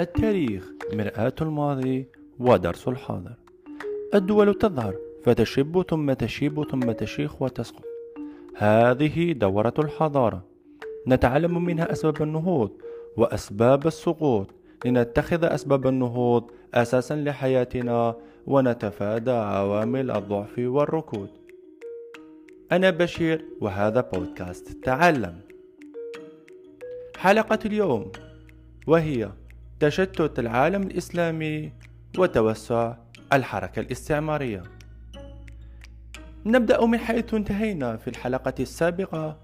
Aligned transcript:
التاريخ 0.00 0.64
مرآة 0.92 1.32
الماضي 1.42 2.06
ودرس 2.38 2.88
الحاضر. 2.88 3.34
الدول 4.14 4.54
تظهر 4.54 4.94
فتشب 5.24 5.84
ثم 5.90 6.12
تشيب 6.12 6.64
ثم 6.70 6.92
تشيخ 6.92 7.42
وتسقط. 7.42 7.84
هذه 8.56 9.32
دورة 9.32 9.74
الحضارة. 9.78 10.44
نتعلم 11.06 11.64
منها 11.64 11.92
أسباب 11.92 12.22
النهوض 12.22 12.70
وأسباب 13.16 13.86
السقوط. 13.86 14.46
لنتخذ 14.84 15.44
أسباب 15.44 15.86
النهوض 15.86 16.50
أساسا 16.74 17.14
لحياتنا 17.14 18.16
ونتفادى 18.46 19.30
عوامل 19.30 20.10
الضعف 20.10 20.58
والركود. 20.58 21.28
أنا 22.72 22.90
بشير 22.90 23.44
وهذا 23.60 24.00
بودكاست 24.00 24.84
تعلم. 24.84 25.40
حلقة 27.16 27.58
اليوم 27.64 28.12
وهي 28.86 29.28
تشتت 29.80 30.38
العالم 30.38 30.82
الإسلامي 30.82 31.72
وتوسع 32.18 32.94
الحركة 33.32 33.80
الاستعمارية. 33.80 34.62
نبدأ 36.46 36.86
من 36.86 36.98
حيث 36.98 37.34
انتهينا 37.34 37.96
في 37.96 38.08
الحلقة 38.08 38.54
السابقة 38.60 39.36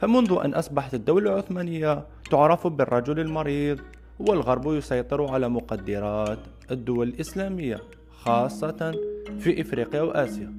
فمنذ 0.00 0.38
أن 0.44 0.54
أصبحت 0.54 0.94
الدولة 0.94 1.32
العثمانية 1.32 2.06
تعرف 2.30 2.66
بالرجل 2.66 3.20
المريض 3.20 3.80
والغرب 4.18 4.72
يسيطر 4.72 5.30
على 5.30 5.48
مقدرات 5.48 6.38
الدول 6.70 7.08
الإسلامية 7.08 7.80
خاصة 8.10 8.94
في 9.38 9.60
إفريقيا 9.60 10.02
وآسيا. 10.02 10.52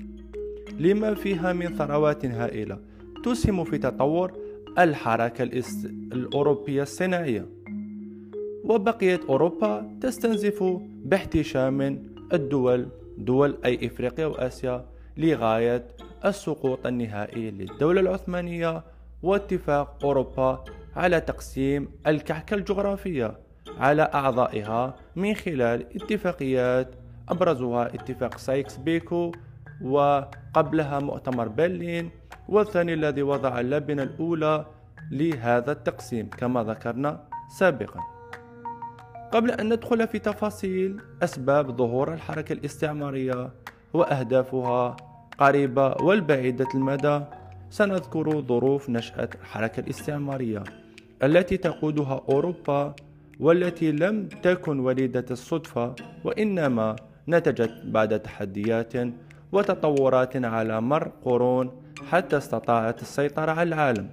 لما 0.80 1.14
فيها 1.14 1.54
من 1.54 1.78
ثروات 1.78 2.26
هائلة 2.26 2.80
تسهم 3.23 3.64
في 3.64 3.78
تطور 3.78 4.34
الحركة 4.80 5.44
الأوروبية 6.14 6.82
الصناعية. 6.82 7.59
وبقيت 8.63 9.26
أوروبا 9.26 9.97
تستنزف 10.02 10.64
باحتشام 11.06 11.81
الدول 12.34 12.88
دول 13.17 13.58
أي 13.66 13.88
إفريقيا 13.88 14.25
وآسيا 14.25 14.86
لغاية 15.17 15.88
السقوط 16.25 16.86
النهائي 16.86 17.52
للدولة 17.52 18.02
العثمانية 18.02 18.84
واتفاق 19.23 20.06
أوروبا 20.06 20.64
على 20.95 21.22
تقسيم 21.22 21.89
الكعكة 22.08 22.53
الجغرافية 22.53 23.38
على 23.78 24.02
أعضائها 24.02 24.95
من 25.16 25.34
خلال 25.34 25.86
اتفاقيات 25.95 26.95
أبرزها 27.30 27.86
اتفاق 27.86 28.38
سايكس 28.38 28.78
بيكو 28.78 29.31
وقبلها 29.84 31.00
مؤتمر 31.00 31.47
برلين 31.47 32.09
والثاني 32.50 32.94
الذي 32.94 33.22
وضع 33.23 33.59
اللبنة 33.59 34.03
الأولى 34.03 34.66
لهذا 35.12 35.72
التقسيم 35.72 36.30
كما 36.30 36.64
ذكرنا 36.64 37.23
سابقا. 37.58 38.19
قبل 39.31 39.52
أن 39.52 39.73
ندخل 39.73 40.08
في 40.08 40.19
تفاصيل 40.19 41.02
أسباب 41.23 41.77
ظهور 41.77 42.13
الحركة 42.13 42.53
الاستعمارية 42.53 43.52
وأهدافها 43.94 44.95
قريبة 45.38 45.88
والبعيدة 45.88 46.67
المدى 46.75 47.22
سنذكر 47.69 48.41
ظروف 48.41 48.89
نشأة 48.89 49.30
الحركة 49.41 49.80
الاستعمارية 49.80 50.63
التي 51.23 51.57
تقودها 51.57 52.22
أوروبا 52.30 52.95
والتي 53.39 53.91
لم 53.91 54.27
تكن 54.27 54.80
وليدة 54.80 55.25
الصدفة 55.31 55.95
وإنما 56.23 56.95
نتجت 57.27 57.81
بعد 57.85 58.19
تحديات 58.19 58.94
وتطورات 59.52 60.45
على 60.45 60.81
مر 60.81 61.11
قرون 61.23 61.81
حتى 62.09 62.38
استطاعت 62.38 63.02
السيطرة 63.02 63.52
على 63.52 63.67
العالم. 63.67 64.09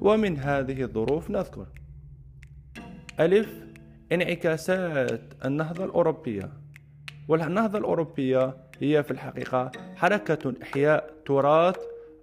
ومن 0.00 0.38
هذه 0.38 0.82
الظروف 0.82 1.30
نذكر 1.30 1.66
ألف 3.20 3.61
انعكاسات 4.12 5.20
النهضة 5.44 5.84
الأوروبية. 5.84 6.50
والنهضة 7.28 7.78
الأوروبية 7.78 8.56
هي 8.80 9.02
في 9.02 9.10
الحقيقة 9.10 9.70
حركة 9.96 10.54
إحياء 10.62 11.10
تراث 11.26 11.76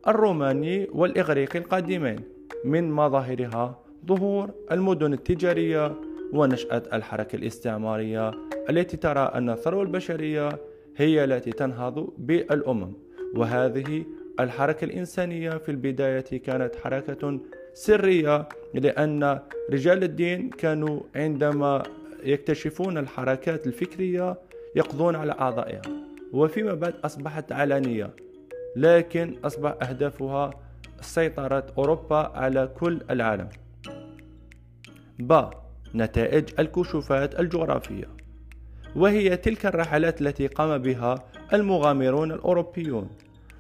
الروماني 0.08 0.88
والإغريقي 0.92 1.60
القديمين 1.60 2.20
من 2.66 2.92
مظاهرها 2.92 3.80
ظهور 4.06 4.52
المدن 4.72 5.14
التجارية 5.14 5.96
ونشأة 6.34 6.84
الحركة 6.94 7.36
الاستعمارية 7.36 8.32
التي 8.70 8.98
ترى 8.98 9.32
أن 9.36 9.50
الثروة 9.50 9.84
البشرية 9.84 10.50
هي 10.98 11.24
التي 11.24 11.52
تنهض 11.52 12.10
بالأمم. 12.18 12.94
وهذه 13.36 14.06
الحركة 14.40 14.86
الإنسانية 14.86 15.50
في 15.50 15.70
البداية 15.70 16.20
كانت 16.22 16.76
حركة 16.76 17.40
سرية 17.80 18.50
لأن 18.74 19.40
رجال 19.72 20.04
الدين 20.04 20.50
كانوا 20.50 21.00
عندما 21.16 21.84
يكتشفون 22.24 22.98
الحركات 22.98 23.68
الفكرية 23.68 24.38
يقضون 24.76 25.16
على 25.16 25.32
أعضائها. 25.32 25.82
وفيما 26.34 26.74
بعد 26.74 26.94
أصبحت 27.04 27.52
علانية 27.52 28.10
لكن 28.76 29.36
أصبح 29.44 29.76
أهدافها 29.82 30.50
سيطرة 31.02 31.66
أوروبا 31.78 32.16
على 32.16 32.70
كل 32.80 33.00
العالم. 33.10 33.50
ب. 35.20 35.44
نتائج 35.96 36.50
الكشوفات 36.60 37.40
الجغرافية. 37.40 38.08
وهي 38.96 39.38
تلك 39.38 39.66
الرحلات 39.66 40.22
التي 40.22 40.48
قام 40.48 40.78
بها 40.78 41.16
المغامرون 41.54 42.32
الأوروبيون. 42.32 43.10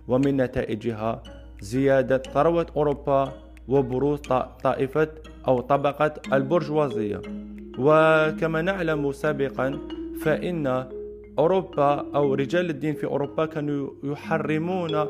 ومن 0.07 0.37
نتائجها 0.37 1.23
زيادة 1.61 2.17
ثروة 2.17 2.67
أوروبا 2.75 3.48
وبروز 3.69 4.19
طائفة 4.63 5.07
أو 5.47 5.61
طبقة 5.61 6.13
البرجوازية. 6.33 7.21
وكما 7.79 8.61
نعلم 8.61 9.11
سابقا 9.11 9.79
فإن 10.21 10.85
أوروبا 11.39 12.05
أو 12.15 12.33
رجال 12.33 12.69
الدين 12.69 12.93
في 12.93 13.05
أوروبا 13.05 13.45
كانوا 13.45 13.89
يحرمون 14.03 15.05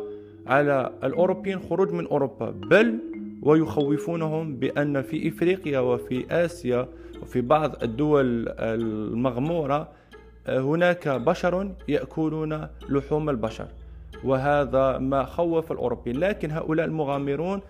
على 0.48 0.92
الأوروبيين 1.04 1.60
خروج 1.60 1.92
من 1.92 2.08
أوروبا. 2.08 2.50
بل 2.50 3.00
ويخوفونهم 3.42 4.56
بأن 4.56 5.02
في 5.02 5.28
إفريقيا 5.28 5.80
وفي 5.80 6.26
آسيا 6.32 6.88
وفي 7.22 7.42
بعض 7.42 7.84
الدول 7.84 8.50
المغمورة 8.60 9.88
هناك 10.48 11.08
بشر 11.08 11.72
يأكلون 11.88 12.68
لحوم 12.90 13.30
البشر. 13.30 13.68
وهذا 14.24 14.98
ما 14.98 15.24
خوف 15.26 15.72
الأوروبيين. 15.72 16.20
لكن 16.20 16.52
هؤلاء 16.52 16.86
المغامرون 16.86 17.62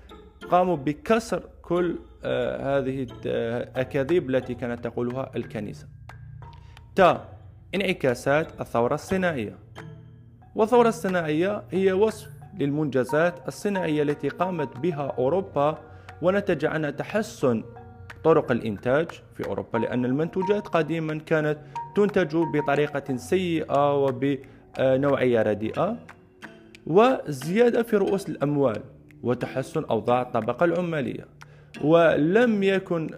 قاموا 0.51 0.75
بكسر 0.75 1.43
كل 1.61 1.95
آه 2.23 2.79
هذه 2.79 3.07
الأكاذيب 3.25 4.29
التي 4.29 4.53
كانت 4.53 4.83
تقولها 4.83 5.31
الكنيسة. 5.35 5.87
تا 6.95 7.25
انعكاسات 7.75 8.61
الثورة 8.61 8.93
الصناعية. 8.93 9.57
والثورة 10.55 10.89
الصناعية 10.89 11.63
هي 11.71 11.91
وصف 11.91 12.29
للمنجزات 12.59 13.47
الصناعية 13.47 14.03
التي 14.03 14.29
قامت 14.29 14.77
بها 14.77 15.13
أوروبا 15.17 15.77
ونتج 16.21 16.65
عنها 16.65 16.89
تحسن 16.89 17.63
طرق 18.23 18.51
الإنتاج 18.51 19.07
في 19.35 19.45
أوروبا 19.45 19.77
لأن 19.77 20.05
المنتوجات 20.05 20.67
قديما 20.67 21.17
كانت 21.17 21.57
تنتج 21.95 22.37
بطريقة 22.37 23.15
سيئة 23.15 24.03
وبنوعية 24.03 25.41
رديئة. 25.41 25.97
وزيادة 26.87 27.83
في 27.83 27.97
رؤوس 27.97 28.29
الأموال. 28.29 28.81
وتحسن 29.23 29.83
أوضاع 29.83 30.21
الطبقة 30.21 30.63
العمالية. 30.63 31.25
ولم 31.83 32.63
يكن 32.63 33.09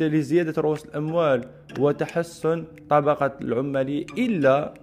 لزيادة 0.00 0.62
رؤوس 0.62 0.84
الأموال 0.84 1.44
وتحسن 1.78 2.64
طبقة 2.90 3.32
العمالية 3.42 4.06
إلا 4.18 4.74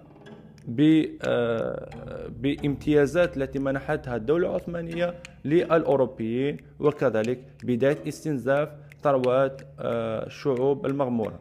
آه، 1.24 2.28
بامتيازات 2.30 3.38
التي 3.38 3.60
منحتها 3.60 4.16
الدولة 4.16 4.50
العثمانية 4.50 5.16
للأوروبيين 5.46 6.58
وكذلك 6.80 7.40
بداية 7.64 7.98
استنزاف 8.08 8.70
ثروات 9.04 9.62
آه، 9.80 10.26
الشعوب 10.26 10.86
المغمورة. 10.86 11.40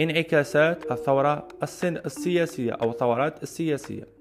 انعكاسات 0.00 0.92
الثورة 0.92 1.48
السياسية 2.06 2.72
أو 2.72 2.90
الثورات 2.90 3.42
السياسية. 3.42 4.13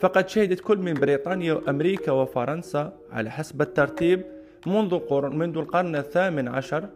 فقد 0.00 0.28
شهدت 0.28 0.60
كل 0.60 0.78
من 0.78 0.94
بريطانيا 0.94 1.52
وأمريكا 1.52 2.12
وفرنسا 2.12 2.92
على 3.10 3.30
حسب 3.30 3.62
الترتيب 3.62 4.22
منذ 4.66 4.98
قرن 4.98 5.38
منذ 5.38 5.58
القرن 5.58 5.96
الثامن 5.96 6.48
عشر 6.48 6.88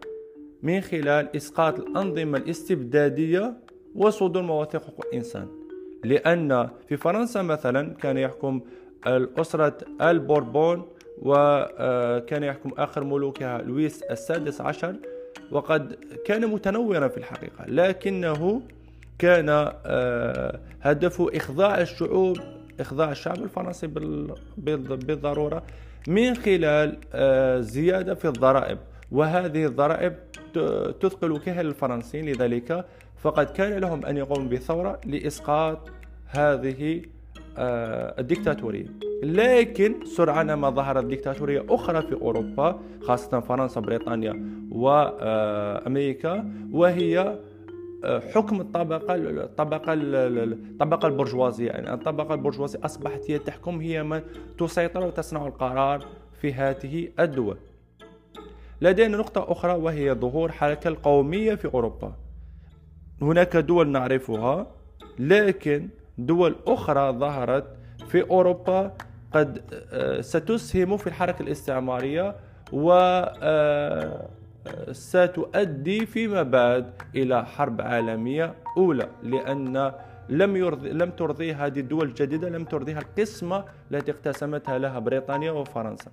من 0.63 0.81
خلال 0.81 1.35
إسقاط 1.35 1.79
الأنظمة 1.79 2.37
الاستبدادية 2.37 3.53
وصدور 3.95 4.43
مواثيق 4.43 4.81
حقوق 4.83 5.05
الإنسان. 5.05 5.47
لأن 6.03 6.69
في 6.87 6.97
فرنسا 6.97 7.41
مثلا 7.41 7.93
كان 7.93 8.17
يحكم 8.17 8.61
الأسرة 9.07 9.77
البوربون 10.01 10.87
وكان 11.21 12.43
يحكم 12.43 12.71
آخر 12.77 13.03
ملوكها 13.03 13.61
لويس 13.61 14.03
السادس 14.03 14.61
عشر 14.61 14.95
وقد 15.51 15.95
كان 16.25 16.47
متنورا 16.47 17.07
في 17.07 17.17
الحقيقة. 17.17 17.65
لكنه 17.67 18.61
كان 19.19 19.49
آه، 19.85 20.59
هدفه 20.81 21.29
إخضاع 21.33 21.81
الشعوب 21.81 22.37
إخضاع 22.79 23.11
الشعب 23.11 23.43
الفرنسي 23.43 23.87
بالضرورة 24.57 25.63
من 26.07 26.35
خلال 26.35 26.97
آه، 27.13 27.59
زيادة 27.59 28.15
في 28.15 28.27
الضرائب. 28.27 28.77
وهذه 29.11 29.65
الضرائب 29.65 30.15
تثقل 31.01 31.37
كهل 31.37 31.65
الفرنسيين. 31.65 32.25
لذلك 32.25 32.85
فقد 33.23 33.45
كان 33.45 33.73
لهم 33.73 34.05
أن 34.05 34.17
يقوموا 34.17 34.49
بثورة 34.49 34.99
لإسقاط 35.05 35.91
هذه 36.27 37.01
آه، 37.57 38.15
الديكتاتورية 38.19 38.85
لكن 39.23 40.05
سرعان 40.05 40.53
ما 40.53 40.69
ظهرت 40.69 41.05
ديكتاتورية 41.05 41.65
أخرى 41.69 42.01
في 42.01 42.13
أوروبا 42.13 42.79
خاصة 43.01 43.39
فرنسا 43.39 43.81
بريطانيا 43.81 44.67
وأمريكا 44.71 46.51
وهي 46.71 47.19
آه، 47.19 47.39
حكم 48.05 48.61
الطبقة 48.61 49.15
الطبقة 49.15 49.93
الطبقة 49.93 51.07
البرجوازية. 51.07 51.67
يعني 51.67 51.93
الطبقة 51.93 52.33
البرجوازية 52.33 52.79
أصبحت 52.85 53.21
هي 53.31 53.39
تحكم 53.39 53.81
هي 53.81 54.03
من 54.03 54.21
تسيطر 54.57 55.03
وتصنع 55.03 55.47
القرار 55.47 56.05
في 56.41 56.53
هذه 56.53 57.09
الدول. 57.19 57.57
لدينا 58.81 59.17
نقطة 59.17 59.51
أخرى 59.51 59.73
وهي 59.73 60.13
ظهور 60.13 60.51
حركة 60.51 60.87
القومية 60.87 61.55
في 61.55 61.73
أوروبا. 61.73 62.13
هناك 63.21 63.57
دول 63.57 63.89
نعرفها 63.89 64.67
لكن 65.19 65.89
دول 66.17 66.55
أخرى 66.67 67.11
ظهرت 67.11 67.65
في 68.07 68.21
أوروبا 68.29 68.93
قد 69.33 69.61
آه، 69.91 70.21
ستسهم 70.21 70.97
في 70.97 71.07
الحركة 71.07 71.43
الاستعمارية 71.43 72.35
و 72.73 72.91
آه، 73.41 74.29
ستؤدي 74.91 76.05
فيما 76.05 76.43
بعد 76.43 76.93
إلى 77.15 77.45
حرب 77.45 77.81
عالمية 77.81 78.53
أولى 78.77 79.07
لأن 79.23 79.91
لم 80.29 80.55
يرضي 80.55 80.89
لم 80.89 81.09
ترضي 81.09 81.53
هذه 81.53 81.79
الدول 81.79 82.07
الجديدة 82.07 82.49
لم 82.49 82.63
ترضيها 82.65 82.99
القسمة 82.99 83.65
التي 83.91 84.11
اقتسمتها 84.11 84.77
لها 84.77 84.99
بريطانيا 84.99 85.51
وفرنسا. 85.51 86.11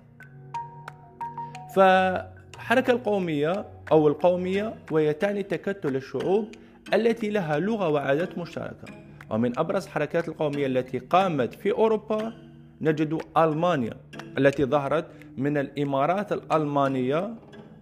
فحركة 1.75 2.91
القومية 2.91 3.65
أو 3.91 4.07
القومية 4.07 4.75
وهي 4.91 5.13
تعني 5.13 5.43
تكتل 5.43 5.95
الشعوب 5.95 6.47
التي 6.93 7.29
لها 7.29 7.59
لغة 7.59 7.89
وعادات 7.89 8.37
مشتركة. 8.37 8.87
ومن 9.29 9.59
أبرز 9.59 9.87
حركات 9.87 10.27
القومية 10.27 10.65
التي 10.65 10.99
قامت 10.99 11.53
في 11.53 11.71
أوروبا 11.71 12.33
نجد 12.81 13.19
ألمانيا 13.37 13.93
التي 14.37 14.65
ظهرت 14.65 15.05
من 15.37 15.57
الإمارات 15.57 16.31
الألمانية 16.31 17.33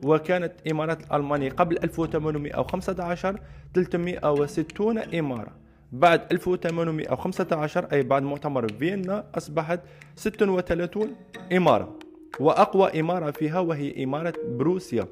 وكانت 0.04 0.54
إمارات 0.72 1.14
ألمانيا 1.14 1.50
قبل 1.50 1.78
1815 1.84 3.40
360 3.74 4.98
إمارة. 4.98 5.52
بعد 5.92 6.22
1815 6.32 7.88
أي 7.94 8.04
بعد 8.04 8.24
مؤتمر 8.24 8.68
فيينا 8.68 9.26
أصبحت 9.38 9.80
36 10.16 11.16
إمارة. 11.54 11.96
وأقوى 12.40 13.00
إمارة 13.00 13.32
فيها 13.32 13.60
وهي 13.60 14.04
إمارة 14.04 14.34
بروسيا. 14.48 15.08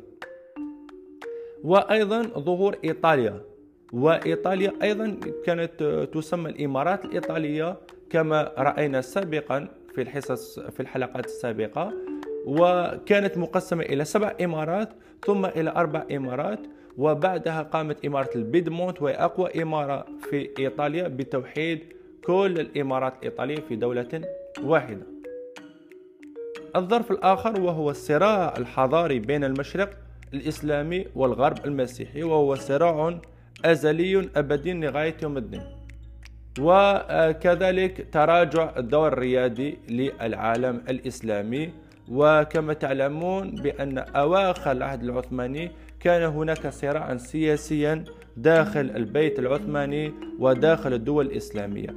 وأيضا 1.63 2.21
ظهور 2.21 2.75
إيطاليا. 2.83 3.41
وإيطاليا 3.93 4.73
أيضا 4.83 5.17
كانت 5.45 5.83
تسمى 6.13 6.49
الإمارات 6.49 7.05
الإيطالية 7.05 7.77
كما 8.09 8.51
رأينا 8.57 9.01
سابقا 9.01 9.67
في 9.95 10.01
الحصص 10.01 10.59
في 10.59 10.79
الحلقات 10.79 11.25
السابقة. 11.25 11.93
وكانت 12.45 13.37
مقسمة 13.37 13.83
إلى 13.83 14.05
سبع 14.05 14.33
إمارات 14.41 14.89
ثم 15.25 15.45
إلى 15.45 15.69
أربع 15.69 16.03
إمارات 16.11 16.59
وبعدها 16.97 17.61
قامت 17.61 18.05
إمارة 18.05 18.29
البيدمونت 18.35 19.01
وهي 19.01 19.13
أقوى 19.13 19.61
إمارة 19.61 20.05
في 20.29 20.49
إيطاليا 20.59 21.07
بتوحيد 21.07 21.93
كل 22.25 22.59
الإمارات 22.59 23.13
الإيطالية 23.17 23.55
في 23.55 23.75
دولة 23.75 24.21
واحدة. 24.63 25.05
الظرف 26.75 27.11
الآخر 27.11 27.61
وهو 27.61 27.89
الصراع 27.89 28.53
الحضاري 28.57 29.19
بين 29.19 29.43
المشرق 29.43 29.89
الإسلامي 30.33 31.05
والغرب 31.15 31.65
المسيحي 31.65 32.23
وهو 32.23 32.55
صراع 32.55 33.19
أزلي 33.65 34.29
أبدي 34.35 34.73
لغاية 34.73 35.15
يوم 35.23 35.37
الدين. 35.37 35.63
وكذلك 36.59 38.07
تراجع 38.11 38.71
الدور 38.77 39.07
الريادي 39.07 39.77
للعالم 39.89 40.81
الإسلامي 40.89 41.69
وكما 42.11 42.73
تعلمون 42.73 43.51
بأن 43.51 43.97
أواخر 43.97 44.71
العهد 44.71 45.03
العثماني 45.03 45.71
كان 45.99 46.23
هناك 46.23 46.67
صراعا 46.67 47.17
سياسيا 47.17 48.03
داخل 48.37 48.91
البيت 48.95 49.39
العثماني 49.39 50.13
وداخل 50.39 50.93
الدول 50.93 51.25
الإسلامية. 51.25 51.87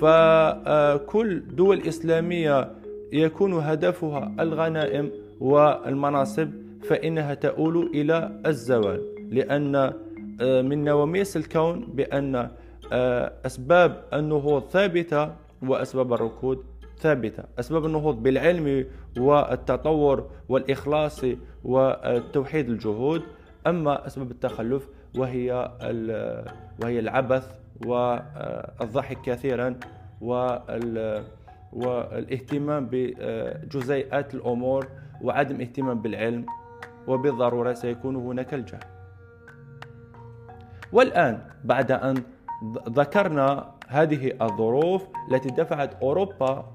فكل 0.00 1.42
دول 1.56 1.80
إسلامية 1.88 2.72
يكون 3.12 3.52
هدفها 3.52 4.34
الغنائم 4.40 5.10
والمناصب 5.40 6.50
فإنها 6.88 7.34
تؤول 7.34 7.90
إلى 7.94 8.40
الزوال. 8.46 9.00
لأن 9.30 9.92
آه، 10.40 10.62
من 10.62 10.84
نواميس 10.84 11.36
الكون 11.36 11.80
بأن 11.80 12.48
آه، 12.92 13.32
أسباب 13.46 14.04
النهوض 14.12 14.62
ثابتة 14.70 15.32
وأسباب 15.62 16.12
الركود 16.12 16.64
ثابتة. 17.00 17.44
أسباب 17.58 17.86
النهوض 17.86 18.22
بالعلم 18.22 18.86
والتطور 19.18 20.30
والإخلاص 20.48 21.24
وتوحيد 21.64 22.68
الجهود 22.68 23.22
أما 23.66 24.06
أسباب 24.06 24.30
التخلف 24.30 24.88
وهي 25.18 25.70
وهي 26.82 26.98
العبث 26.98 27.54
والضحك 27.86 29.20
كثيرا 29.22 29.74
والاهتمام 31.72 32.88
بجزيئات 32.92 34.34
الأمور 34.34 34.86
وعدم 35.22 35.60
اهتمام 35.60 36.02
بالعلم 36.02 36.46
وبالضرورة 37.06 37.72
سيكون 37.72 38.16
هناك 38.16 38.54
الجهل. 38.54 38.80
والآن 40.92 41.42
بعد 41.64 41.92
أن 41.92 42.22
ذكرنا 42.88 43.70
هذه 43.88 44.32
الظروف 44.42 45.08
التي 45.32 45.48
دفعت 45.48 46.02
أوروبا 46.02 46.72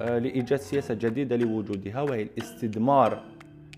لإيجاد 0.00 0.58
سياسة 0.58 0.94
جديدة 0.94 1.36
لوجودها 1.36 2.02
وهي 2.02 2.22
الاستدمار 2.22 3.22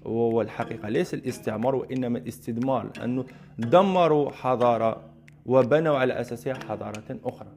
والحقيقة 0.04 0.88
ليس 0.88 1.14
الاستعمار 1.14 1.74
وإنما 1.74 2.18
الاستدمار 2.18 2.90
لأنه 2.96 3.24
دمروا 3.58 4.30
حضارة 4.30 5.02
وبنوا 5.46 5.98
على 5.98 6.20
أساسها 6.20 6.54
حضارة 6.68 7.18
أخرى. 7.24 7.48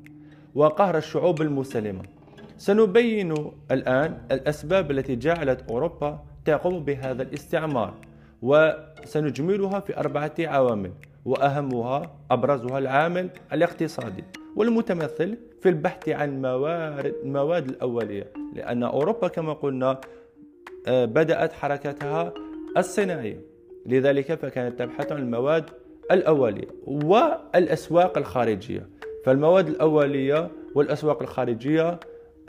وقهر 0.56 0.98
الشعوب 0.98 1.42
المسلمة. 1.42 2.02
سنبين 2.58 3.34
الآن 3.72 4.18
الأسباب 4.32 4.92
التي 4.92 5.16
جعلت 5.16 5.62
أوروبا 5.70 6.20
تقوم 6.46 6.84
بهذا 6.84 7.22
الاستعمار 7.24 7.94
وسنجملها 8.42 9.80
في 9.80 9.98
أربعة 9.98 10.34
عوامل 10.40 10.92
وأهمها 11.26 12.12
أبرزها 12.32 12.78
العامل 12.78 13.30
الاقتصادي. 13.54 14.24
والمتمثل 14.56 15.38
في 15.62 15.70
البحث 15.70 16.10
عن 16.10 16.42
موارد 16.42 17.14
المواد 17.24 17.70
الأولية 17.70 18.32
لأن 18.54 18.84
أوروبا 18.84 19.28
كما 19.28 19.54
قلنا 19.54 20.02
آه، 20.88 21.06
بدأت 21.06 21.54
حركتها 21.54 22.34
الصناعية. 22.78 23.42
لذلك 23.86 24.34
فكانت 24.34 24.80
تبحث 24.80 25.12
عن 25.12 25.22
المواد 25.22 25.70
الأولية 26.12 26.68
والأسواق 26.86 28.18
الخارجية. 28.18 28.90
فالمواد 29.26 29.68
الأولية 29.68 30.52
والأسواق 30.76 31.22
الخارجية 31.22 32.00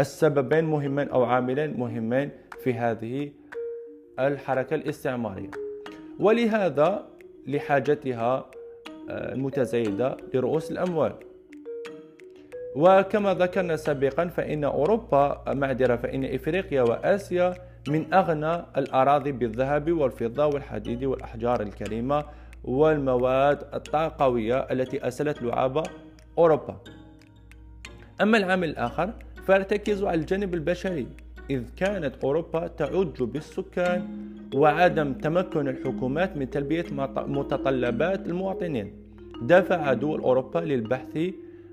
السببين 0.00 0.64
مهمين 0.64 1.09
أو 1.09 1.25
عاملين 1.25 1.80
مهمين 1.80 2.30
في 2.62 2.75
هذه 2.75 3.33
الحركة 4.19 4.75
الاستعمارية. 4.75 5.50
ولهذا 6.21 7.09
لحاجتها 7.47 8.50
آه، 9.11 9.33
المتزايدة 9.33 10.16
لرؤوس 10.35 10.71
الأموال. 10.71 11.12
وكما 12.76 13.34
ذكرنا 13.34 13.76
سابقا 13.76 14.26
فإن 14.26 14.64
أوروبا 14.64 15.42
معذرة 15.48 15.96
فإن 15.96 16.24
إفريقيا 16.24 16.82
وآسيا 16.82 17.54
من 17.88 18.14
أغنى 18.14 18.62
الأراضي 18.76 19.32
بالذهب 19.32 19.92
والفضة 19.92 20.46
والحديد 20.46 21.04
والأحجار 21.04 21.60
الكريمة 21.62 22.24
والمواد 22.64 23.58
الطاقوية 23.74 24.58
التي 24.58 25.08
أسلت 25.08 25.42
لعاب 25.42 25.82
أوروبا. 26.38 26.76
أما 28.20 28.38
العامل 28.38 28.68
الآخر 28.68 29.12
فيرتكز 29.46 30.04
على 30.04 30.20
الجانب 30.20 30.54
البشري 30.54 31.06
إذ 31.50 31.62
كانت 31.76 32.24
أوروبا 32.24 32.66
تعج 32.66 33.22
بالسكان 33.22 34.08
وعدم 34.54 35.12
تمكن 35.12 35.68
الحكومات 35.68 36.36
من 36.36 36.50
تلبية 36.50 36.86
متطلبات 37.16 38.26
المواطنين. 38.26 38.92
دفع 39.42 39.92
دول 39.92 40.20
أوروبا 40.20 40.58
للبحث 40.58 41.18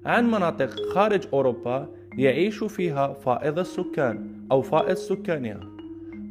عن 0.07 0.31
مناطق 0.31 0.69
خارج 0.93 1.27
أوروبا 1.33 1.89
يعيش 2.17 2.63
فيها 2.63 3.13
فائض 3.13 3.59
السكان 3.59 4.45
أو 4.51 4.61
فائض 4.61 4.95
سكانها. 4.95 5.59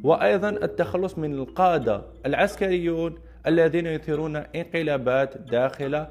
وأيضا 0.03 0.49
التخلص 0.49 1.17
من 1.17 1.33
القادة 1.33 2.01
العسكريون 2.25 3.15
الذين 3.47 3.85
يثيرون 3.85 4.35
انقلابات 4.35 5.37
داخل 5.37 6.05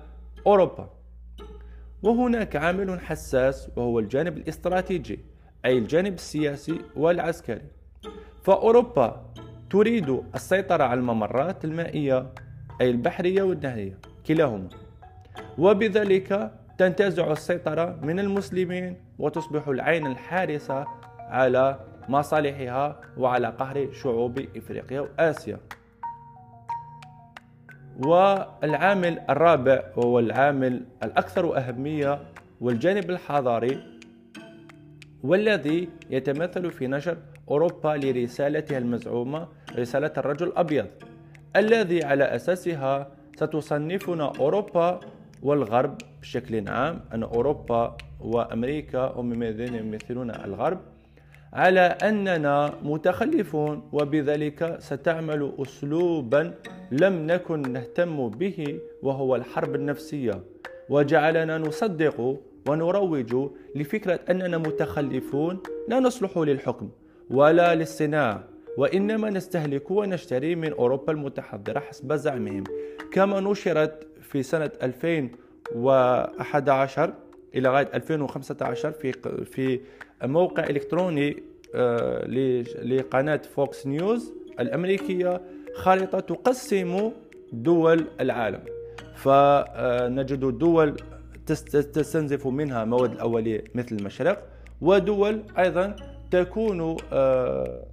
أوروبا. 0.46 0.90
وهناك 2.02 2.56
عامل 2.56 3.00
حساس 3.00 3.68
وهو 3.76 3.98
الجانب 3.98 4.36
الاستراتيجي 4.36 5.18
أي 5.64 5.78
الجانب 5.78 6.14
السياسي 6.14 6.80
والعسكري. 6.96 7.62
فأوروبا 8.42 9.26
تريد 9.70 10.22
السيطرة 10.34 10.84
على 10.84 11.00
الممرات 11.00 11.64
المائية 11.64 12.26
أي 12.80 12.90
البحرية 12.90 13.42
والنهرية 13.42 13.98
كلاهما. 14.26 14.68
وبذلك 15.58 16.52
تنتزع 16.78 17.32
السيطرة 17.32 17.98
من 18.02 18.20
المسلمين 18.20 18.96
وتصبح 19.18 19.68
العين 19.68 20.06
الحارسة 20.06 20.86
على 21.18 21.80
مصالحها 22.08 23.00
وعلى 23.18 23.48
قهر 23.48 23.92
شعوب 23.92 24.46
إفريقيا 24.56 25.00
وآسيا. 25.00 25.58
والعامل 27.98 29.20
الرابع 29.30 29.82
وهو 29.96 30.18
العامل 30.18 30.84
الأكثر 31.02 31.58
أهمية 31.58 32.22
والجانب 32.60 33.10
الحضاري 33.10 33.82
والذي 35.22 35.88
يتمثل 36.10 36.70
في 36.70 36.86
نشر 36.86 37.16
أوروبا 37.50 37.88
لرسالتها 37.88 38.78
المزعومة 38.78 39.48
رسالة 39.76 40.12
الرجل 40.16 40.46
الأبيض 40.46 40.86
الذي 41.56 42.04
على 42.04 42.24
أساسها 42.24 43.08
ستصنفنا 43.36 44.32
أوروبا 44.40 45.00
والغرب 45.46 45.94
بشكل 46.20 46.68
عام. 46.68 47.00
أن 47.14 47.22
أوروبا 47.22 47.96
وأمريكا 48.20 49.12
هم 49.16 49.42
الذين 49.42 49.74
يمثلون 49.74 50.30
الغرب. 50.30 50.80
على 51.52 51.80
أننا 51.80 52.74
متخلفون 52.82 53.88
وبذلك 53.92 54.76
ستعمل 54.80 55.52
أسلوبا 55.58 56.54
لم 56.92 57.26
نكن 57.26 57.72
نهتم 57.72 58.28
به 58.28 58.78
وهو 59.02 59.36
الحرب 59.36 59.74
النفسية. 59.74 60.36
وجعلنا 60.88 61.58
نصدق 61.58 62.36
ونروج 62.68 63.50
لفكرة 63.74 64.20
أننا 64.30 64.58
متخلفون 64.58 65.58
لا 65.88 66.00
نصلح 66.00 66.38
للحكم 66.38 66.88
ولا 67.30 67.74
للصناعة 67.74 68.44
وإنما 68.78 69.30
نستهلك 69.30 69.90
ونشتري 69.90 70.54
من 70.54 70.72
أوروبا 70.72 71.12
المتحضرة 71.12 71.78
حسب 71.78 72.12
زعمهم. 72.12 72.64
كما 73.12 73.40
نشرت 73.40 74.06
في 74.30 74.42
سنة 74.42 74.70
2011 74.82 77.12
إلى 77.54 77.68
غاية 77.68 77.88
2015 77.94 78.92
في 78.92 79.12
في 79.44 79.80
موقع 80.24 80.64
إلكتروني 80.64 81.42
آه، 81.74 82.26
لقناة 82.82 83.40
فوكس 83.56 83.86
نيوز 83.86 84.32
الأمريكية 84.60 85.40
خارطة 85.74 86.20
تقسم 86.20 87.10
دول 87.52 88.04
العالم. 88.20 88.60
فنجد 89.14 90.58
دول 90.58 90.96
تستنزف 91.46 92.46
منها 92.46 92.84
مواد 92.84 93.12
الأولية 93.12 93.64
مثل 93.74 93.96
المشرق 93.96 94.42
ودول 94.80 95.42
أيضا 95.58 95.96
تكون 96.30 96.96
آه، 97.12 97.84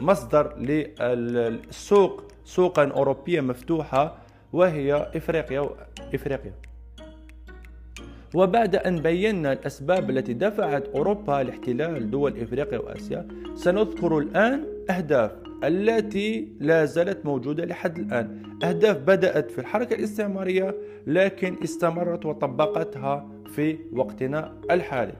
مصدر 0.00 0.56
للسوق 0.58 2.24
سوقا 2.44 2.84
أوروبية 2.84 3.40
مفتوحة 3.40 4.16
وهي 4.54 5.10
إفريقيا 5.16 5.70
إفريقيا. 6.14 6.52
وبعد 8.34 8.76
أن 8.76 8.96
بينا 9.02 9.52
الأسباب 9.52 10.10
التي 10.10 10.32
دفعت 10.32 10.88
أوروبا 10.88 11.42
لاحتلال 11.42 12.10
دول 12.10 12.40
إفريقيا 12.40 12.78
وآسيا 12.78 13.28
سنذكر 13.54 14.18
الآن 14.18 14.64
أهداف 14.90 15.30
التي 15.64 16.48
لا 16.60 16.84
زالت 16.84 17.26
موجودة 17.26 17.64
لحد 17.64 17.98
الآن. 17.98 18.42
أهداف 18.64 18.96
بدأت 18.96 19.50
في 19.50 19.58
الحركة 19.58 19.94
الاستعمارية 19.94 20.74
لكن 21.06 21.56
استمرت 21.64 22.26
وطبقتها 22.26 23.28
في 23.54 23.78
وقتنا 23.92 24.54
الحالي. 24.70 25.14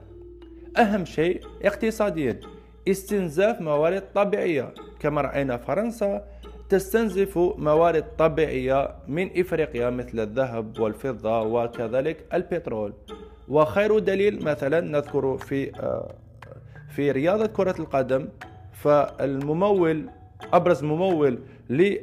أهم 0.79 1.05
شيء 1.05 1.41
اقتصاديا 1.63 2.41
استنزاف 2.89 3.61
موارد 3.61 4.03
طبيعية 4.15 4.75
كما 5.01 5.21
رأينا 5.21 5.57
فرنسا 5.57 6.25
تستنزف 6.75 7.39
موارد 7.39 8.05
طبيعية 8.19 8.91
من 9.09 9.31
إفريقيا 9.41 9.91
مثل 9.91 10.21
الذهب 10.21 10.81
والفضة 10.81 11.43
وكذلك 11.43 12.17
البترول. 12.35 12.93
وخير 13.49 13.99
دليل 13.99 14.45
مثلا 14.45 14.81
نذكر 14.81 15.39
في 15.39 15.75
آه، 15.81 16.15
في 16.95 17.11
رياضة 17.11 17.47
كرة 17.47 17.75
القدم 17.79 18.29
فالممول 18.73 20.09
أبرز 20.53 20.85
ممول 20.85 21.39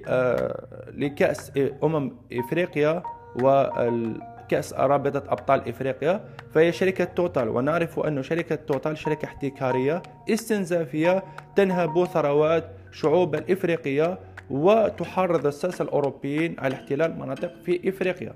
آه، 0.08 0.66
لكأس 0.98 1.52
أمم 1.84 2.12
إفريقيا 2.34 3.04
والكأس 3.42 4.74
رابطة 4.74 5.24
أبطال 5.34 5.70
إفريقيا 5.70 6.26
فهي 6.54 6.72
شركة 6.72 7.04
توتال. 7.04 7.50
ونعرف 7.50 8.00
أن 8.00 8.24
شركة 8.24 8.56
توتال 8.56 8.98
شركة 8.98 9.26
احتكارية 9.26 10.02
استنزافية 10.30 11.24
تنهب 11.56 12.06
ثروات 12.06 12.66
شعوب 12.92 13.36
الإفريقية 13.36 14.31
وتحرض 14.50 15.46
الساسة 15.46 15.84
الأوروبيين 15.84 16.56
على 16.60 16.76
احتلال 16.76 17.20
مناطق 17.20 17.54
في 17.66 17.90
إفريقيا. 17.90 18.34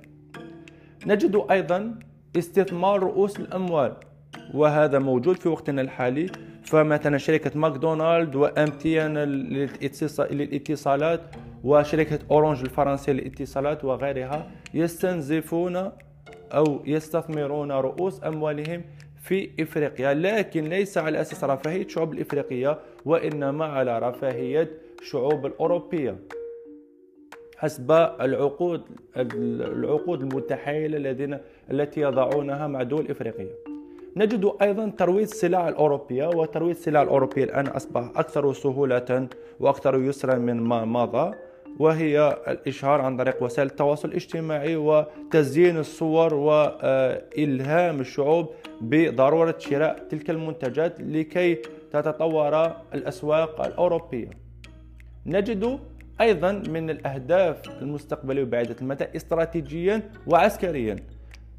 نجد 1.05 1.43
أيضا 1.51 1.99
استثمار 2.37 3.03
رؤوس 3.03 3.39
الأموال 3.39 3.93
وهذا 4.53 4.99
موجود 4.99 5.35
في 5.35 5.49
وقتنا 5.49 5.81
الحالي. 5.81 6.27
فمثلا 6.63 7.17
شركة 7.17 7.59
ماكدونالد 7.59 8.35
و 8.35 8.67
MTN 8.67 9.17
للاتصالات 9.17 11.21
وشركة 11.63 12.19
أورانج 12.31 12.61
الفرنسية 12.61 13.11
للاتصالات 13.11 13.85
وغيرها 13.85 14.47
يستنزفون 14.73 15.91
أو 16.53 16.81
يستثمرون 16.85 17.71
رؤوس 17.71 18.23
أموالهم 18.23 18.81
في 19.21 19.49
إفريقيا. 19.59 20.13
لكن 20.13 20.63
ليس 20.63 20.97
على 20.97 21.21
أساس 21.21 21.43
رفاهية 21.43 21.85
الشعوب 21.85 22.13
الإفريقية 22.13 22.79
وإنما 23.05 23.65
على 23.65 23.99
رفاهية 23.99 24.71
الشعوب 25.01 25.45
الأوروبية. 25.45 26.15
حسب 27.57 27.91
العقود 28.21 28.81
العقود 29.17 30.21
المتحايلة 30.21 30.97
الذين 30.97 31.37
التي 31.71 32.01
يضعونها 32.01 32.67
مع 32.67 32.83
دول 32.83 33.09
إفريقية. 33.09 33.55
نجد 34.17 34.51
أيضا 34.61 34.89
ترويج 34.97 35.21
السلع 35.21 35.69
الأوروبية 35.69 36.27
وترويج 36.27 36.75
السلع 36.75 37.01
الأوروبية 37.01 37.43
الآن 37.43 37.67
أصبح 37.67 38.11
أكثر 38.15 38.53
سهولة 38.53 39.27
وأكثر 39.59 39.99
يسرا 39.99 40.35
من 40.35 40.61
ما 40.61 40.85
مضى 40.85 41.35
وهي 41.79 42.37
الإشهار 42.47 43.01
عن 43.01 43.17
طريق 43.17 43.43
وسائل 43.43 43.67
التواصل 43.67 44.09
الاجتماعي 44.09 44.75
وتزيين 44.75 45.77
الصور 45.77 46.33
وإلهام 46.33 47.99
الشعوب 47.99 48.47
بضرورة 48.81 49.55
شراء 49.59 50.07
تلك 50.09 50.29
المنتجات 50.29 51.01
لكي 51.01 51.55
تتطور 51.91 52.71
الأسواق 52.93 53.65
الأوروبية. 53.65 54.44
نجد 55.25 55.79
أيضا 56.21 56.51
من 56.51 56.89
الأهداف 56.89 57.81
المستقبلية 57.81 58.43
وبعيدة 58.43 58.75
المدى 58.81 59.05
استراتيجيا 59.15 60.11
وعسكريا 60.27 60.95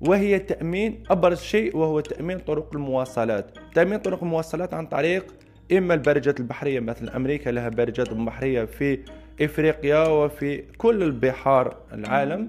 وهي 0.01 0.39
تأمين 0.39 1.03
أبرز 1.11 1.41
شيء 1.41 1.77
وهو 1.77 2.01
تأمين 2.01 2.39
طرق 2.39 2.75
المواصلات. 2.75 3.51
تأمين 3.75 3.99
طرق 3.99 4.23
المواصلات 4.23 4.75
عن 4.75 4.87
طريق 4.87 5.35
إما 5.73 5.95
البارجات 5.95 6.41
البحرية 6.41 6.81
مثل 6.81 7.09
أمريكا 7.09 7.51
لها 7.51 7.69
بارجات 7.69 8.15
بحرية 8.15 8.65
في 8.65 8.99
إفريقيا 9.41 10.09
وفي 10.09 10.63
كل 10.79 11.03
البحار 11.03 11.77
العالم 11.93 12.49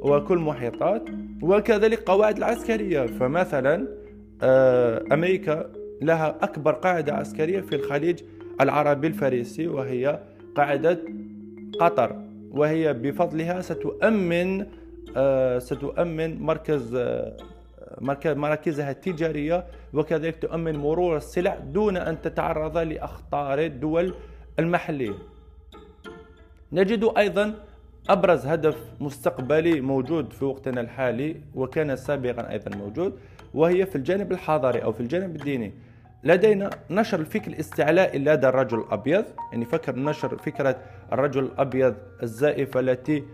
وكل 0.00 0.38
محيطات 0.38 1.02
وكذلك 1.42 2.02
قواعد 2.02 2.36
العسكرية. 2.36 3.06
فمثلا 3.06 3.88
آه، 4.42 5.04
أمريكا 5.12 5.70
لها 6.02 6.36
أكبر 6.42 6.72
قاعدة 6.72 7.14
عسكرية 7.14 7.60
في 7.60 7.74
الخليج 7.74 8.20
العربي 8.60 9.06
الفارسي 9.06 9.66
وهي 9.66 10.20
قاعدة 10.54 10.98
قطر 11.80 12.22
وهي 12.50 12.92
بفضلها 12.92 13.60
ستؤمن 13.60 14.66
آه، 15.16 15.58
ستؤمن 15.58 16.42
مركز 16.42 16.94
آه، 16.94 17.36
مراكزها 18.24 18.90
التجارية 18.90 19.64
وكذلك 19.94 20.42
تؤمن 20.42 20.76
مرور 20.76 21.16
السلع 21.16 21.58
دون 21.58 21.96
أن 21.96 22.22
تتعرض 22.22 22.78
لأخطار 22.78 23.58
الدول 23.58 24.14
المحلية. 24.58 25.14
نجد 26.72 27.10
أيضا 27.18 27.54
أبرز 28.08 28.46
هدف 28.46 28.76
مستقبلي 29.00 29.80
موجود 29.80 30.32
في 30.32 30.44
وقتنا 30.44 30.80
الحالي 30.80 31.36
وكان 31.54 31.96
سابقا 31.96 32.50
أيضا 32.50 32.76
موجود 32.76 33.18
وهي 33.54 33.86
في 33.86 33.96
الجانب 33.96 34.32
الحضاري 34.32 34.82
أو 34.84 34.92
في 34.92 35.00
الجانب 35.00 35.36
الديني. 35.36 35.72
لدينا 36.24 36.70
نشر 36.90 37.20
الفكر 37.20 37.50
الاستعلائي 37.50 38.18
لدى 38.18 38.48
الرجل 38.48 38.78
الأبيض. 38.78 39.24
يعني 39.52 39.64
فكر 39.64 39.96
نشر 39.96 40.38
فكرة 40.38 40.76
الرجل 41.12 41.44
الأبيض 41.44 41.94
الزائفة 42.22 42.80
التي 42.80 43.24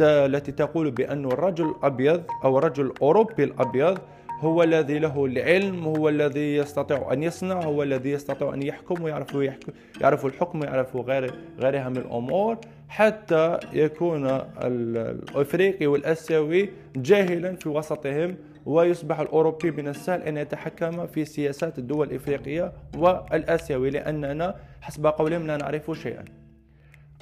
التي 0.00 0.52
تقول 0.52 0.90
بأن 0.90 1.24
الرجل 1.24 1.68
الأبيض 1.68 2.22
أو 2.44 2.58
الرجل 2.58 2.86
الأوروبي 2.86 3.44
الأبيض 3.44 3.98
هو 4.40 4.62
الذي 4.62 4.98
له 4.98 5.24
العلم 5.24 5.84
هو 5.84 6.08
الذي 6.08 6.56
يستطيع 6.56 7.12
أن 7.12 7.22
يصنع 7.22 7.60
هو 7.62 7.82
الذي 7.82 8.10
يستطيع 8.10 8.54
أن 8.54 8.62
يحكم 8.62 9.02
ويعرف 9.02 9.34
يحكم 9.34 9.72
يعرف 10.00 10.26
الحكم 10.26 10.60
ويعرف 10.60 10.96
غير 10.96 11.34
غيرها 11.60 11.88
من 11.88 11.96
الأمور. 11.96 12.58
حتى 12.88 13.58
يكون 13.72 14.26
الأفريقي 14.62 15.86
والآسيوي 15.86 16.70
جاهلا 16.96 17.56
في 17.56 17.68
وسطهم 17.68 18.36
ويصبح 18.66 19.20
الأوروبي 19.20 19.70
من 19.70 19.88
السهل 19.88 20.22
أن 20.22 20.36
يتحكم 20.36 21.06
في 21.06 21.24
سياسات 21.24 21.78
الدول 21.78 22.08
الإفريقية 22.08 22.72
والآسيوي 22.96 23.90
لأننا 23.90 24.56
حسب 24.80 25.06
قولهم 25.06 25.46
لا 25.46 25.56
نعرف 25.56 25.90
شيئا. 25.90 26.24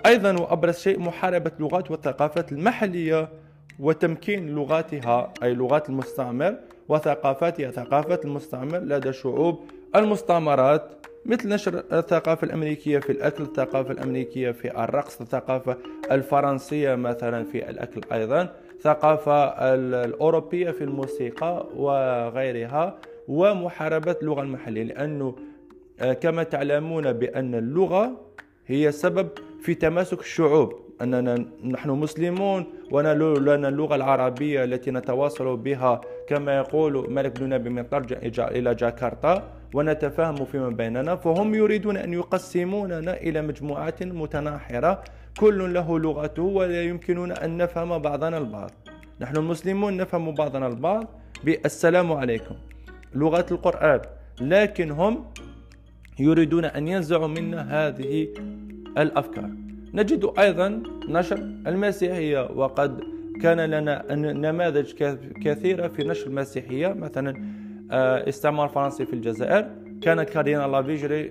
أيضا 0.06 0.32
وأبرز 0.40 0.78
شيء 0.78 0.98
محاربة 0.98 1.52
اللغات 1.58 1.90
والثقافات 1.90 2.52
المحلية 2.52 3.28
وتمكين 3.78 4.54
لغاتها 4.54 5.32
أي 5.42 5.54
لغات 5.54 5.88
المستعمر 5.88 6.56
وثقافاتها. 6.88 7.70
ثقافات 7.70 8.24
المستعمر 8.24 8.78
لدى 8.78 9.12
شعوب 9.12 9.64
المستعمرات 9.96 11.06
مثل 11.26 11.48
نشر 11.48 11.84
الثقافة 11.92 12.44
الأمريكية 12.44 12.98
في 12.98 13.12
الأكل 13.12 13.44
الثقافة 13.44 13.90
الأمريكية 13.90 14.50
في 14.50 14.84
الرقص 14.84 15.20
الثقافة 15.20 15.76
الفرنسية 16.10 16.94
مثلا 16.94 17.44
في 17.44 17.70
الأكل 17.70 18.00
أيضا. 18.12 18.54
الثقافة 18.80 19.44
الأوروبية 19.74 20.70
في 20.70 20.84
الموسيقى 20.84 21.66
وغيرها 21.76 22.98
ومحاربة 23.28 24.16
اللغة 24.22 24.42
المحلية 24.42 24.82
لأنه 24.82 25.36
آه، 26.00 26.12
كما 26.12 26.42
تعلمون 26.42 27.12
بأن 27.12 27.54
اللغة 27.54 28.20
هي 28.66 28.92
سبب 28.92 29.28
في 29.60 29.74
تماسك 29.74 30.20
الشعوب. 30.20 30.74
أننا 31.02 31.44
نحن 31.64 31.90
مسلمون 31.90 32.64
ولنا 32.90 33.68
اللغة 33.68 33.94
العربية 33.94 34.64
التي 34.64 34.90
نتواصل 34.90 35.56
بها 35.56 36.00
كما 36.28 36.56
يقول 36.56 37.10
ملك 37.12 37.40
بن 37.40 37.48
نبي 37.48 37.70
من 37.70 37.88
ترجع 37.88 38.48
إلى 38.48 38.74
جاكرتا 38.74 39.42
ونتفاهم 39.74 40.44
فيما 40.44 40.68
بيننا 40.68 41.16
فهم 41.16 41.54
يريدون 41.54 41.96
أن 41.96 42.12
يقسموننا 42.12 43.16
إلى 43.16 43.42
مجموعات 43.42 44.02
متناحرة 44.02 45.02
كل 45.38 45.74
له 45.74 45.98
لغته 45.98 46.42
ولا 46.42 46.82
يمكننا 46.82 47.44
أن 47.44 47.56
نفهم 47.56 47.98
بعضنا 47.98 48.38
البعض. 48.38 48.70
نحن 49.20 49.36
المسلمون 49.36 49.96
نفهم 49.96 50.34
بعضنا 50.34 50.66
البعض. 50.66 51.06
بالسلام 51.44 52.12
عليكم. 52.12 52.54
لغة 53.14 53.46
القرآن. 53.50 54.00
لكن 54.40 54.90
هم 54.90 55.24
يريدون 56.18 56.64
أن 56.64 56.88
ينزعوا 56.88 57.26
منا 57.26 57.60
هذه 57.88 58.28
الأفكار. 58.98 59.50
نجد 59.94 60.32
أيضا 60.38 60.82
نشر 61.08 61.36
المسيحية. 61.66 62.50
وقد 62.50 63.00
كان 63.42 63.60
لنا 63.60 64.14
نماذج 64.14 64.92
كثيرة 65.44 65.88
في 65.88 66.04
نشر 66.04 66.26
المسيحية. 66.26 66.88
مثلا 66.88 67.60
آه، 67.92 68.28
استعمار 68.28 68.68
فرنسي 68.68 69.06
في 69.06 69.12
الجزائر. 69.12 69.68
كان 70.02 70.18
الكاردينال 70.20 70.72
لافيجري 70.72 71.28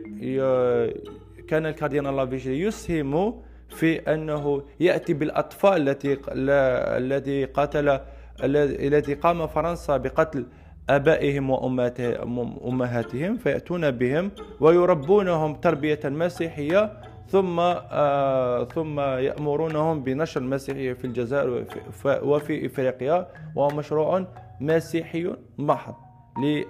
كان 1.47 1.65
الكاردينال 1.65 2.15
لافيجري 2.15 2.61
يسهم 2.61 3.41
في 3.69 4.13
أنه 4.13 4.63
يأتي 4.79 5.13
بالأطفال 5.13 5.89
التي 5.89 6.17
الذي 6.29 7.45
قتل 7.45 7.99
الذي 8.43 9.13
قام 9.13 9.47
فرنسا 9.47 9.97
بقتل 9.97 10.45
آبائهم 10.89 11.49
وامهاتهم 11.49 13.37
فيأتون 13.37 13.91
بهم 13.91 14.31
ويربونهم 14.59 15.55
تربية 15.55 15.99
مسيحيه 16.05 16.93
ثم 17.27 17.59
آه 17.59 18.63
ثم 18.63 18.99
يأمرونهم 18.99 20.03
بنشر 20.03 20.41
المسيحية 20.41 20.93
في 20.93 21.05
الجزائر 21.05 21.65
وفي 22.05 22.65
إفريقيا 22.65 23.27
وهو 23.55 23.67
مشروع 23.67 24.25
مسيحي 24.59 25.33
محض 25.57 25.95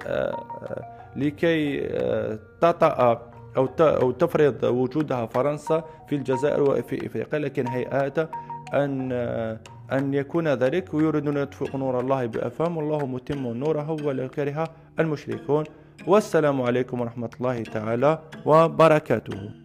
آه، 0.06 1.14
لكي 1.16 1.88
آه، 1.88 2.40
تطأ 2.62 3.29
أو 3.58 3.70
أو 3.80 4.12
تفرض 4.12 4.64
وجودها 4.64 5.26
فرنسا 5.26 5.84
في 6.08 6.16
الجزائر 6.16 6.64
وفي 6.64 7.06
إفريقيا 7.06 7.40
لكن 7.40 7.68
هيئات 7.68 8.18
أن 8.74 9.12
أن 9.92 10.14
يكون 10.14 10.48
ذلك. 10.48 10.94
ويريدون 10.94 11.38
أن 11.38 11.44
يطفئوا 11.44 11.80
نور 11.80 12.00
الله 12.00 12.26
بأفهم 12.26 12.78
والله 12.78 13.06
متم 13.06 13.48
نوره 13.48 13.92
ولو 13.92 14.30
كره 14.30 14.70
المشركون. 15.00 15.64
والسلام 16.08 16.62
عليكم 16.62 17.02
ورحمة 17.02 17.30
الله 17.40 17.64
تعالى 17.64 18.20
وبركاته. 18.46 19.59